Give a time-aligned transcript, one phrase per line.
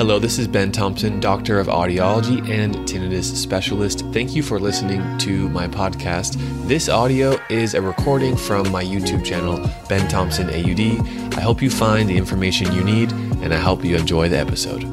[0.00, 4.00] Hello, this is Ben Thompson, Doctor of Audiology and Tinnitus Specialist.
[4.14, 6.38] Thank you for listening to my podcast.
[6.66, 9.60] This audio is a recording from my YouTube channel,
[9.90, 11.36] Ben Thompson AUD.
[11.36, 14.84] I hope you find the information you need and I hope you enjoy the episode.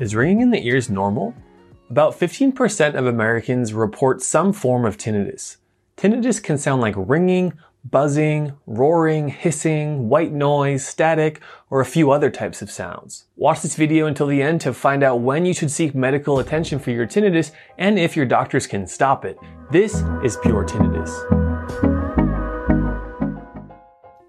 [0.00, 1.34] Is ringing in the ears normal?
[1.90, 5.58] About 15% of Americans report some form of tinnitus.
[5.98, 7.52] Tinnitus can sound like ringing,
[7.84, 11.40] buzzing, roaring, hissing, white noise, static,
[11.70, 13.26] or a few other types of sounds.
[13.36, 16.78] Watch this video until the end to find out when you should seek medical attention
[16.78, 19.38] for your tinnitus and if your doctors can stop it.
[19.70, 21.42] This is Pure Tinnitus.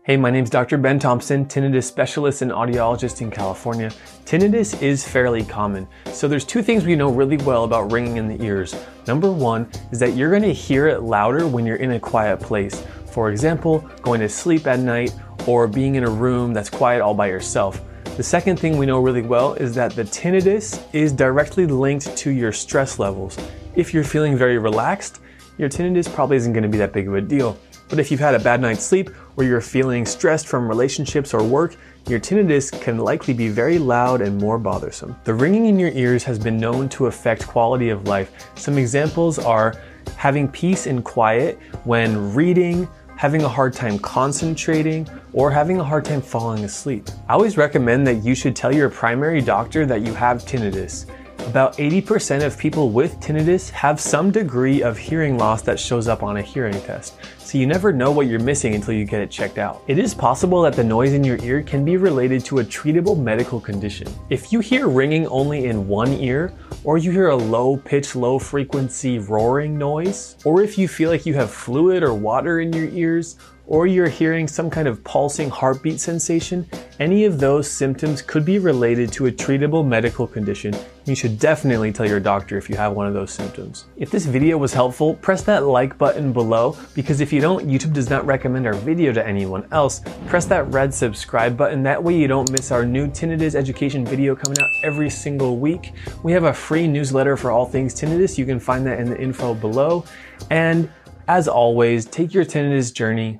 [0.05, 0.77] Hey, my name is Dr.
[0.77, 3.89] Ben Thompson, tinnitus specialist and audiologist in California.
[4.25, 8.27] Tinnitus is fairly common, so there's two things we know really well about ringing in
[8.27, 8.75] the ears.
[9.07, 12.41] Number one is that you're going to hear it louder when you're in a quiet
[12.41, 12.85] place.
[13.13, 15.13] For example, going to sleep at night
[15.45, 17.79] or being in a room that's quiet all by yourself.
[18.17, 22.31] The second thing we know really well is that the tinnitus is directly linked to
[22.31, 23.37] your stress levels.
[23.75, 25.19] If you're feeling very relaxed,
[25.59, 27.55] your tinnitus probably isn't going to be that big of a deal.
[27.87, 31.43] But if you've had a bad night's sleep or you're feeling stressed from relationships or
[31.43, 31.75] work,
[32.07, 35.15] your tinnitus can likely be very loud and more bothersome.
[35.23, 38.49] The ringing in your ears has been known to affect quality of life.
[38.55, 39.75] Some examples are
[40.17, 42.87] having peace and quiet when reading,
[43.23, 47.07] having a hard time concentrating, or having a hard time falling asleep.
[47.29, 51.09] I always recommend that you should tell your primary doctor that you have tinnitus.
[51.47, 56.21] About 80% of people with tinnitus have some degree of hearing loss that shows up
[56.21, 59.31] on a hearing test, so you never know what you're missing until you get it
[59.31, 59.81] checked out.
[59.87, 63.17] It is possible that the noise in your ear can be related to a treatable
[63.17, 64.13] medical condition.
[64.29, 66.51] If you hear ringing only in one ear,
[66.83, 71.25] or you hear a low pitch, low frequency roaring noise, or if you feel like
[71.25, 75.49] you have fluid or water in your ears, or you're hearing some kind of pulsing
[75.49, 76.67] heartbeat sensation,
[76.99, 80.75] any of those symptoms could be related to a treatable medical condition.
[81.05, 83.85] You should definitely tell your doctor if you have one of those symptoms.
[83.97, 87.93] If this video was helpful, press that like button below because if you don't, YouTube
[87.93, 90.01] does not recommend our video to anyone else.
[90.27, 94.35] Press that red subscribe button, that way you don't miss our new tinnitus education video
[94.35, 95.93] coming out every single week.
[96.21, 99.19] We have a free newsletter for all things tinnitus, you can find that in the
[99.19, 100.05] info below.
[100.49, 100.89] And
[101.27, 103.39] as always, take your tinnitus journey